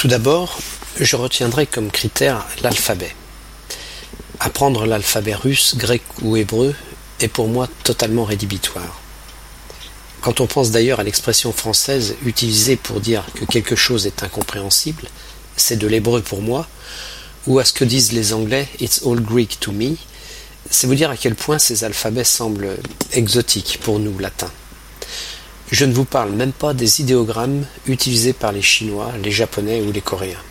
Tout 0.00 0.08
d'abord, 0.08 0.58
je 0.98 1.14
retiendrai 1.14 1.66
comme 1.66 1.90
critère 1.90 2.46
l'alphabet. 2.62 3.14
Apprendre 4.38 4.86
l'alphabet 4.86 5.34
russe, 5.34 5.74
grec 5.76 6.00
ou 6.22 6.38
hébreu 6.38 6.74
est 7.20 7.28
pour 7.28 7.48
moi 7.48 7.68
totalement 7.84 8.24
rédhibitoire. 8.24 8.98
Quand 10.22 10.40
on 10.40 10.46
pense 10.46 10.70
d'ailleurs 10.70 11.00
à 11.00 11.04
l'expression 11.04 11.52
française 11.52 12.14
utilisée 12.24 12.76
pour 12.76 13.02
dire 13.02 13.26
que 13.34 13.44
quelque 13.44 13.76
chose 13.76 14.06
est 14.06 14.22
incompréhensible, 14.22 15.02
c'est 15.58 15.76
de 15.76 15.86
l'hébreu 15.86 16.22
pour 16.22 16.40
moi, 16.40 16.66
ou 17.46 17.58
à 17.58 17.66
ce 17.66 17.74
que 17.74 17.84
disent 17.84 18.12
les 18.12 18.32
Anglais 18.32 18.68
It's 18.80 19.02
all 19.04 19.20
Greek 19.20 19.60
to 19.60 19.70
me, 19.70 19.96
c'est 20.70 20.86
vous 20.86 20.94
dire 20.94 21.10
à 21.10 21.16
quel 21.18 21.34
point 21.34 21.58
ces 21.58 21.84
alphabets 21.84 22.24
semblent 22.24 22.78
exotiques 23.12 23.78
pour 23.82 23.98
nous, 23.98 24.18
latins. 24.18 24.50
Je 25.70 25.84
ne 25.84 25.92
vous 25.92 26.04
parle 26.04 26.32
même 26.32 26.52
pas 26.52 26.74
des 26.74 27.00
idéogrammes 27.00 27.64
utilisés 27.86 28.32
par 28.32 28.50
les 28.50 28.62
Chinois, 28.62 29.12
les 29.22 29.30
Japonais 29.30 29.80
ou 29.82 29.92
les 29.92 30.00
Coréens. 30.00 30.42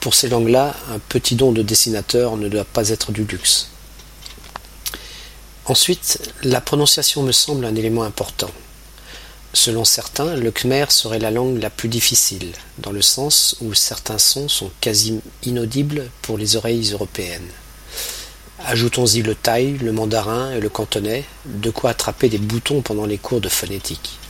Pour 0.00 0.14
ces 0.14 0.28
langues-là, 0.28 0.76
un 0.90 0.98
petit 0.98 1.34
don 1.34 1.50
de 1.50 1.62
dessinateur 1.62 2.36
ne 2.36 2.48
doit 2.48 2.66
pas 2.66 2.90
être 2.90 3.10
du 3.10 3.24
luxe. 3.24 3.70
Ensuite, 5.64 6.18
la 6.42 6.60
prononciation 6.60 7.22
me 7.22 7.32
semble 7.32 7.64
un 7.64 7.74
élément 7.74 8.02
important. 8.02 8.50
Selon 9.54 9.84
certains, 9.84 10.36
le 10.36 10.50
khmer 10.50 10.86
serait 10.90 11.18
la 11.18 11.30
langue 11.30 11.62
la 11.62 11.70
plus 11.70 11.88
difficile, 11.88 12.52
dans 12.78 12.92
le 12.92 13.02
sens 13.02 13.56
où 13.62 13.72
certains 13.72 14.18
sons 14.18 14.48
sont 14.48 14.70
quasi 14.82 15.20
inaudibles 15.44 16.10
pour 16.20 16.36
les 16.36 16.56
oreilles 16.56 16.90
européennes. 16.92 17.48
Ajoutons-y 18.64 19.22
le 19.22 19.34
thaï, 19.34 19.76
le 19.78 19.90
mandarin 19.90 20.52
et 20.52 20.60
le 20.60 20.68
cantonais, 20.68 21.24
de 21.46 21.70
quoi 21.70 21.90
attraper 21.90 22.28
des 22.28 22.38
boutons 22.38 22.80
pendant 22.80 23.06
les 23.06 23.18
cours 23.18 23.40
de 23.40 23.48
phonétique. 23.48 24.20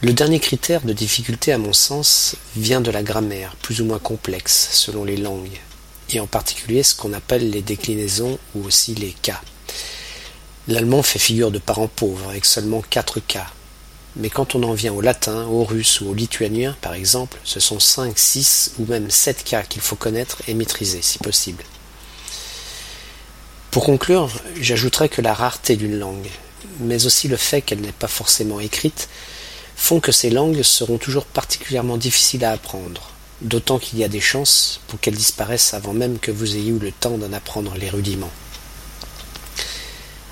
Le 0.00 0.14
dernier 0.14 0.40
critère 0.40 0.80
de 0.80 0.94
difficulté, 0.94 1.52
à 1.52 1.58
mon 1.58 1.74
sens, 1.74 2.36
vient 2.56 2.80
de 2.80 2.90
la 2.90 3.02
grammaire, 3.02 3.54
plus 3.60 3.82
ou 3.82 3.84
moins 3.84 3.98
complexe 3.98 4.70
selon 4.72 5.04
les 5.04 5.18
langues, 5.18 5.60
et 6.08 6.20
en 6.20 6.26
particulier 6.26 6.82
ce 6.82 6.94
qu'on 6.94 7.12
appelle 7.12 7.50
les 7.50 7.60
déclinaisons 7.60 8.38
ou 8.54 8.64
aussi 8.64 8.94
les 8.94 9.12
cas. 9.12 9.42
L'allemand 10.66 11.02
fait 11.02 11.18
figure 11.18 11.50
de 11.50 11.58
parent 11.58 11.88
pauvre 11.88 12.30
avec 12.30 12.46
seulement 12.46 12.82
quatre 12.88 13.20
cas. 13.20 13.48
Mais 14.16 14.30
quand 14.30 14.54
on 14.54 14.62
en 14.62 14.72
vient 14.72 14.94
au 14.94 15.02
latin, 15.02 15.44
au 15.48 15.64
russe 15.64 16.00
ou 16.00 16.08
au 16.08 16.14
lituanien, 16.14 16.74
par 16.80 16.94
exemple, 16.94 17.38
ce 17.44 17.60
sont 17.60 17.80
cinq, 17.80 18.18
six 18.18 18.72
ou 18.78 18.86
même 18.86 19.10
sept 19.10 19.44
cas 19.44 19.64
qu'il 19.64 19.82
faut 19.82 19.96
connaître 19.96 20.38
et 20.48 20.54
maîtriser, 20.54 21.02
si 21.02 21.18
possible. 21.18 21.62
Pour 23.74 23.86
conclure, 23.86 24.30
j'ajouterai 24.60 25.08
que 25.08 25.20
la 25.20 25.34
rareté 25.34 25.74
d'une 25.74 25.98
langue, 25.98 26.30
mais 26.78 27.06
aussi 27.06 27.26
le 27.26 27.36
fait 27.36 27.60
qu'elle 27.60 27.80
n'est 27.80 27.90
pas 27.90 28.06
forcément 28.06 28.60
écrite, 28.60 29.08
font 29.74 29.98
que 29.98 30.12
ces 30.12 30.30
langues 30.30 30.62
seront 30.62 30.96
toujours 30.96 31.24
particulièrement 31.24 31.96
difficiles 31.96 32.44
à 32.44 32.52
apprendre, 32.52 33.10
d'autant 33.40 33.80
qu'il 33.80 33.98
y 33.98 34.04
a 34.04 34.08
des 34.08 34.20
chances 34.20 34.80
pour 34.86 35.00
qu'elles 35.00 35.16
disparaissent 35.16 35.74
avant 35.74 35.92
même 35.92 36.20
que 36.20 36.30
vous 36.30 36.54
ayez 36.54 36.70
eu 36.70 36.78
le 36.78 36.92
temps 36.92 37.18
d'en 37.18 37.32
apprendre 37.32 37.74
les 37.76 37.90
rudiments. 37.90 38.30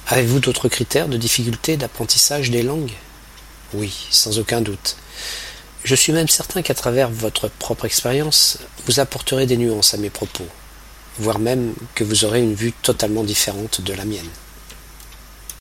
Avez-vous 0.06 0.38
d'autres 0.38 0.68
critères 0.68 1.08
de 1.08 1.16
difficulté 1.16 1.76
d'apprentissage 1.76 2.52
des 2.52 2.62
langues? 2.62 2.94
Oui, 3.74 4.06
sans 4.12 4.38
aucun 4.38 4.60
doute. 4.60 4.94
Je 5.82 5.96
suis 5.96 6.12
même 6.12 6.28
certain 6.28 6.62
qu'à 6.62 6.74
travers 6.74 7.10
votre 7.10 7.48
propre 7.48 7.86
expérience, 7.86 8.58
vous 8.86 9.00
apporterez 9.00 9.46
des 9.46 9.56
nuances 9.56 9.94
à 9.94 9.96
mes 9.96 10.10
propos, 10.10 10.46
voire 11.18 11.38
même 11.38 11.74
que 11.94 12.04
vous 12.04 12.24
aurez 12.24 12.42
une 12.42 12.54
vue 12.54 12.72
totalement 12.72 13.24
différente 13.24 13.80
de 13.80 13.92
la 13.92 14.04
mienne. 14.04 14.28